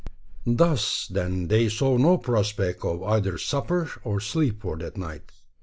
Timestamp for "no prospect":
1.95-2.83